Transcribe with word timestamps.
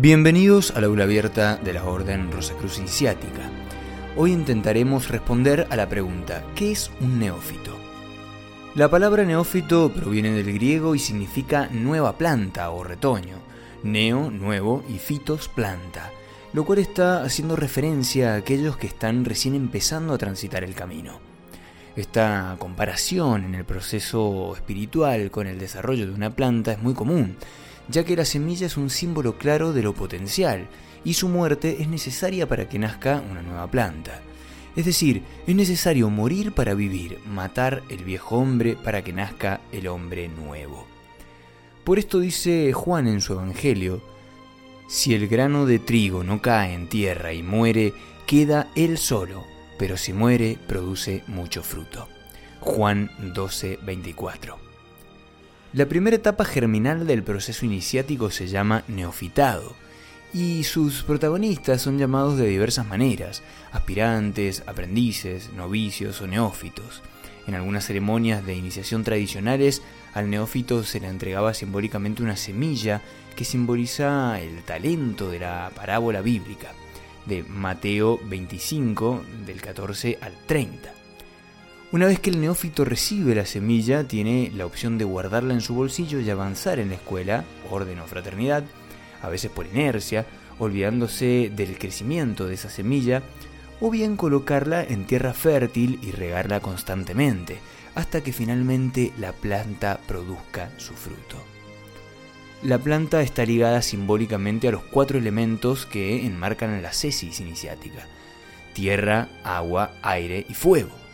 Bienvenidos 0.00 0.70
al 0.76 0.84
aula 0.84 1.02
abierta 1.02 1.56
de 1.56 1.72
la 1.72 1.84
Orden 1.84 2.30
Rosacruz 2.30 2.78
Iniciática. 2.78 3.50
Hoy 4.16 4.30
intentaremos 4.30 5.08
responder 5.08 5.66
a 5.70 5.74
la 5.74 5.88
pregunta, 5.88 6.44
¿qué 6.54 6.70
es 6.70 6.92
un 7.00 7.18
neófito? 7.18 7.76
La 8.76 8.88
palabra 8.88 9.24
neófito 9.24 9.92
proviene 9.92 10.30
del 10.30 10.52
griego 10.52 10.94
y 10.94 11.00
significa 11.00 11.68
nueva 11.72 12.16
planta 12.16 12.70
o 12.70 12.84
retoño. 12.84 13.38
Neo, 13.82 14.30
nuevo, 14.30 14.84
y 14.88 14.98
fitos, 14.98 15.48
planta, 15.48 16.12
lo 16.52 16.64
cual 16.64 16.78
está 16.78 17.24
haciendo 17.24 17.56
referencia 17.56 18.34
a 18.34 18.36
aquellos 18.36 18.76
que 18.76 18.86
están 18.86 19.24
recién 19.24 19.56
empezando 19.56 20.14
a 20.14 20.18
transitar 20.18 20.62
el 20.62 20.76
camino. 20.76 21.18
Esta 21.96 22.54
comparación 22.60 23.46
en 23.46 23.56
el 23.56 23.64
proceso 23.64 24.54
espiritual 24.54 25.32
con 25.32 25.48
el 25.48 25.58
desarrollo 25.58 26.06
de 26.06 26.14
una 26.14 26.30
planta 26.30 26.70
es 26.70 26.80
muy 26.80 26.94
común, 26.94 27.36
ya 27.88 28.04
que 28.04 28.16
la 28.16 28.24
semilla 28.24 28.66
es 28.66 28.76
un 28.76 28.90
símbolo 28.90 29.38
claro 29.38 29.72
de 29.72 29.82
lo 29.82 29.94
potencial 29.94 30.68
y 31.04 31.14
su 31.14 31.28
muerte 31.28 31.78
es 31.80 31.88
necesaria 31.88 32.48
para 32.48 32.68
que 32.68 32.78
nazca 32.78 33.22
una 33.30 33.42
nueva 33.42 33.70
planta. 33.70 34.20
Es 34.76 34.84
decir, 34.84 35.22
es 35.46 35.56
necesario 35.56 36.10
morir 36.10 36.52
para 36.52 36.74
vivir, 36.74 37.18
matar 37.26 37.82
el 37.88 38.04
viejo 38.04 38.36
hombre 38.36 38.76
para 38.76 39.02
que 39.02 39.12
nazca 39.12 39.60
el 39.72 39.88
hombre 39.88 40.28
nuevo. 40.28 40.86
Por 41.84 41.98
esto 41.98 42.20
dice 42.20 42.72
Juan 42.72 43.08
en 43.08 43.20
su 43.20 43.32
Evangelio, 43.32 44.02
si 44.88 45.14
el 45.14 45.26
grano 45.26 45.66
de 45.66 45.78
trigo 45.78 46.22
no 46.22 46.40
cae 46.40 46.74
en 46.74 46.88
tierra 46.88 47.32
y 47.32 47.42
muere, 47.42 47.92
queda 48.26 48.68
él 48.74 48.98
solo, 48.98 49.44
pero 49.78 49.96
si 49.96 50.12
muere, 50.12 50.58
produce 50.66 51.24
mucho 51.26 51.62
fruto. 51.62 52.08
Juan 52.60 53.10
12, 53.34 53.78
24. 53.82 54.67
La 55.74 55.84
primera 55.84 56.16
etapa 56.16 56.46
germinal 56.46 57.06
del 57.06 57.22
proceso 57.22 57.66
iniciático 57.66 58.30
se 58.30 58.48
llama 58.48 58.84
neofitado, 58.88 59.76
y 60.32 60.64
sus 60.64 61.02
protagonistas 61.02 61.82
son 61.82 61.98
llamados 61.98 62.38
de 62.38 62.46
diversas 62.46 62.86
maneras, 62.86 63.42
aspirantes, 63.70 64.62
aprendices, 64.64 65.52
novicios 65.52 66.22
o 66.22 66.26
neófitos. 66.26 67.02
En 67.46 67.54
algunas 67.54 67.84
ceremonias 67.84 68.46
de 68.46 68.54
iniciación 68.54 69.04
tradicionales, 69.04 69.82
al 70.14 70.30
neófito 70.30 70.84
se 70.84 71.00
le 71.00 71.08
entregaba 71.08 71.52
simbólicamente 71.52 72.22
una 72.22 72.36
semilla 72.36 73.02
que 73.36 73.44
simboliza 73.44 74.40
el 74.40 74.62
talento 74.62 75.30
de 75.30 75.40
la 75.40 75.70
parábola 75.74 76.22
bíblica, 76.22 76.72
de 77.26 77.42
Mateo 77.42 78.18
25, 78.24 79.22
del 79.44 79.60
14 79.60 80.16
al 80.22 80.32
30. 80.46 80.97
Una 81.90 82.04
vez 82.06 82.20
que 82.20 82.28
el 82.28 82.38
neófito 82.38 82.84
recibe 82.84 83.34
la 83.34 83.46
semilla, 83.46 84.04
tiene 84.04 84.52
la 84.54 84.66
opción 84.66 84.98
de 84.98 85.06
guardarla 85.06 85.54
en 85.54 85.62
su 85.62 85.74
bolsillo 85.74 86.20
y 86.20 86.28
avanzar 86.28 86.78
en 86.78 86.90
la 86.90 86.96
escuela, 86.96 87.44
orden 87.70 88.00
o 88.00 88.06
fraternidad, 88.06 88.62
a 89.22 89.30
veces 89.30 89.50
por 89.50 89.66
inercia, 89.66 90.26
olvidándose 90.58 91.50
del 91.54 91.78
crecimiento 91.78 92.46
de 92.46 92.54
esa 92.54 92.68
semilla, 92.68 93.22
o 93.80 93.90
bien 93.90 94.16
colocarla 94.16 94.84
en 94.84 95.06
tierra 95.06 95.32
fértil 95.32 95.98
y 96.02 96.10
regarla 96.10 96.60
constantemente, 96.60 97.58
hasta 97.94 98.20
que 98.20 98.34
finalmente 98.34 99.10
la 99.18 99.32
planta 99.32 99.98
produzca 100.06 100.70
su 100.76 100.92
fruto. 100.92 101.42
La 102.62 102.76
planta 102.76 103.22
está 103.22 103.46
ligada 103.46 103.80
simbólicamente 103.80 104.68
a 104.68 104.72
los 104.72 104.82
cuatro 104.82 105.16
elementos 105.16 105.86
que 105.86 106.26
enmarcan 106.26 106.82
la 106.82 106.92
cesis 106.92 107.40
iniciática, 107.40 108.06
tierra, 108.74 109.28
agua, 109.42 109.92
aire 110.02 110.44
y 110.50 110.52
fuego. 110.52 111.07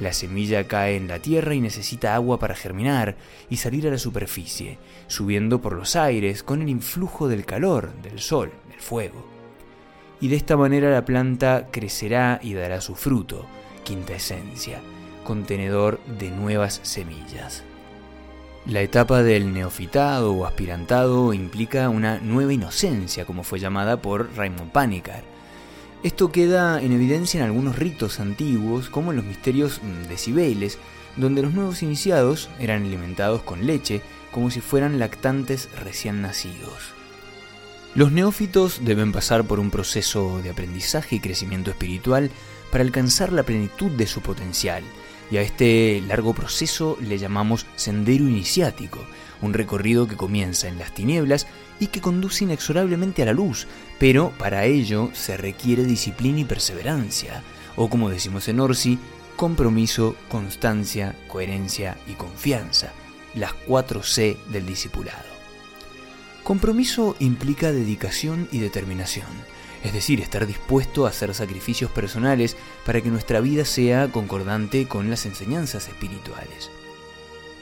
La 0.00 0.14
semilla 0.14 0.66
cae 0.66 0.96
en 0.96 1.08
la 1.08 1.18
tierra 1.18 1.54
y 1.54 1.60
necesita 1.60 2.14
agua 2.14 2.38
para 2.38 2.54
germinar 2.54 3.16
y 3.50 3.58
salir 3.58 3.86
a 3.86 3.90
la 3.90 3.98
superficie, 3.98 4.78
subiendo 5.08 5.60
por 5.60 5.74
los 5.74 5.94
aires 5.94 6.42
con 6.42 6.62
el 6.62 6.70
influjo 6.70 7.28
del 7.28 7.44
calor, 7.44 7.92
del 8.02 8.18
sol, 8.18 8.50
del 8.70 8.80
fuego. 8.80 9.26
Y 10.18 10.28
de 10.28 10.36
esta 10.36 10.56
manera 10.56 10.90
la 10.90 11.04
planta 11.04 11.68
crecerá 11.70 12.40
y 12.42 12.54
dará 12.54 12.80
su 12.80 12.94
fruto, 12.94 13.44
quinta 13.84 14.14
esencia, 14.14 14.80
contenedor 15.22 16.00
de 16.18 16.30
nuevas 16.30 16.80
semillas. 16.82 17.62
La 18.64 18.80
etapa 18.80 19.22
del 19.22 19.52
neofitado 19.52 20.32
o 20.32 20.46
aspirantado 20.46 21.34
implica 21.34 21.90
una 21.90 22.18
nueva 22.20 22.54
inocencia, 22.54 23.26
como 23.26 23.42
fue 23.42 23.58
llamada 23.58 24.00
por 24.00 24.34
Raymond 24.34 24.72
Panikkar, 24.72 25.24
esto 26.02 26.32
queda 26.32 26.80
en 26.80 26.92
evidencia 26.92 27.38
en 27.38 27.46
algunos 27.46 27.78
ritos 27.78 28.20
antiguos, 28.20 28.88
como 28.88 29.10
en 29.10 29.16
los 29.16 29.26
misterios 29.26 29.80
mm, 29.82 30.08
de 30.08 30.16
Cibeles, 30.16 30.78
donde 31.16 31.42
los 31.42 31.52
nuevos 31.52 31.82
iniciados 31.82 32.48
eran 32.58 32.84
alimentados 32.84 33.42
con 33.42 33.66
leche 33.66 34.00
como 34.32 34.50
si 34.50 34.60
fueran 34.60 34.98
lactantes 34.98 35.68
recién 35.78 36.22
nacidos. 36.22 36.94
Los 37.94 38.12
neófitos 38.12 38.84
deben 38.84 39.12
pasar 39.12 39.44
por 39.44 39.58
un 39.58 39.70
proceso 39.70 40.40
de 40.42 40.50
aprendizaje 40.50 41.16
y 41.16 41.20
crecimiento 41.20 41.70
espiritual 41.70 42.30
para 42.70 42.84
alcanzar 42.84 43.32
la 43.32 43.42
plenitud 43.42 43.90
de 43.90 44.06
su 44.06 44.20
potencial, 44.20 44.84
y 45.30 45.36
a 45.36 45.42
este 45.42 46.02
largo 46.06 46.34
proceso 46.34 46.98
le 47.00 47.18
llamamos 47.18 47.66
sendero 47.76 48.28
iniciático, 48.28 48.98
un 49.42 49.54
recorrido 49.54 50.08
que 50.08 50.16
comienza 50.16 50.68
en 50.68 50.78
las 50.78 50.92
tinieblas 50.92 51.46
y 51.78 51.86
que 51.86 52.00
conduce 52.00 52.44
inexorablemente 52.44 53.22
a 53.22 53.26
la 53.26 53.32
luz, 53.32 53.66
pero 53.98 54.32
para 54.38 54.64
ello 54.64 55.10
se 55.14 55.36
requiere 55.36 55.84
disciplina 55.84 56.40
y 56.40 56.44
perseverancia, 56.44 57.42
o 57.76 57.88
como 57.88 58.10
decimos 58.10 58.48
en 58.48 58.60
Orsi, 58.60 58.98
compromiso, 59.36 60.16
constancia, 60.28 61.16
coherencia 61.28 61.96
y 62.06 62.12
confianza, 62.12 62.92
las 63.34 63.54
cuatro 63.54 64.02
C 64.02 64.36
del 64.52 64.66
discipulado. 64.66 65.30
Compromiso 66.42 67.16
implica 67.20 67.72
dedicación 67.72 68.48
y 68.50 68.58
determinación, 68.58 69.28
es 69.84 69.92
decir, 69.92 70.20
estar 70.20 70.46
dispuesto 70.46 71.06
a 71.06 71.10
hacer 71.10 71.34
sacrificios 71.34 71.90
personales 71.90 72.56
para 72.84 73.00
que 73.00 73.10
nuestra 73.10 73.40
vida 73.40 73.64
sea 73.64 74.08
concordante 74.08 74.86
con 74.86 75.10
las 75.10 75.26
enseñanzas 75.26 75.88
espirituales. 75.88 76.70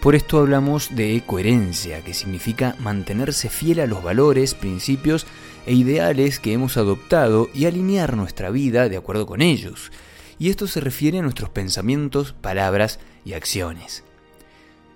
Por 0.00 0.14
esto 0.14 0.38
hablamos 0.38 0.94
de 0.94 1.22
coherencia, 1.26 2.02
que 2.02 2.14
significa 2.14 2.76
mantenerse 2.78 3.50
fiel 3.50 3.80
a 3.80 3.86
los 3.86 4.02
valores, 4.02 4.54
principios 4.54 5.26
e 5.66 5.74
ideales 5.74 6.38
que 6.38 6.52
hemos 6.52 6.76
adoptado 6.76 7.50
y 7.52 7.66
alinear 7.66 8.16
nuestra 8.16 8.50
vida 8.50 8.88
de 8.88 8.96
acuerdo 8.96 9.26
con 9.26 9.42
ellos. 9.42 9.90
Y 10.38 10.50
esto 10.50 10.68
se 10.68 10.80
refiere 10.80 11.18
a 11.18 11.22
nuestros 11.22 11.50
pensamientos, 11.50 12.32
palabras 12.32 13.00
y 13.24 13.32
acciones. 13.32 14.04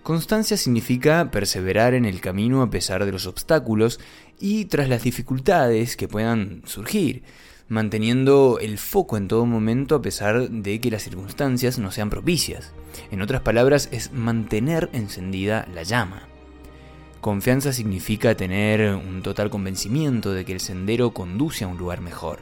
Constancia 0.02 0.56
significa 0.56 1.30
perseverar 1.30 1.94
en 1.94 2.04
el 2.04 2.20
camino 2.20 2.62
a 2.62 2.70
pesar 2.70 3.04
de 3.04 3.12
los 3.12 3.28
obstáculos 3.28 4.00
y 4.40 4.64
tras 4.64 4.88
las 4.88 5.04
dificultades 5.04 5.96
que 5.96 6.08
puedan 6.08 6.62
surgir, 6.66 7.22
manteniendo 7.68 8.58
el 8.60 8.78
foco 8.78 9.16
en 9.16 9.28
todo 9.28 9.46
momento 9.46 9.94
a 9.94 10.02
pesar 10.02 10.50
de 10.50 10.80
que 10.80 10.90
las 10.90 11.04
circunstancias 11.04 11.78
no 11.78 11.92
sean 11.92 12.10
propicias. 12.10 12.72
En 13.12 13.22
otras 13.22 13.42
palabras, 13.42 13.88
es 13.92 14.12
mantener 14.12 14.90
encendida 14.92 15.68
la 15.72 15.84
llama. 15.84 16.26
Confianza 17.20 17.72
significa 17.72 18.34
tener 18.34 18.96
un 18.96 19.22
total 19.22 19.50
convencimiento 19.50 20.32
de 20.32 20.44
que 20.44 20.52
el 20.52 20.60
sendero 20.60 21.12
conduce 21.14 21.62
a 21.62 21.68
un 21.68 21.78
lugar 21.78 22.00
mejor. 22.00 22.40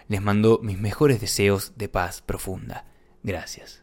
les 0.07 0.21
mando 0.21 0.59
mis 0.61 0.79
mejores 0.79 1.19
deseos 1.21 1.73
de 1.75 1.89
paz 1.89 2.21
profunda. 2.21 2.85
Gracias. 3.23 3.82